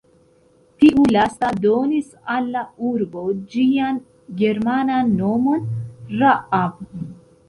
[0.83, 3.99] Tiu lasta donis al la urbo ĝian
[4.39, 5.69] germanan nomon
[6.23, 6.81] Raab.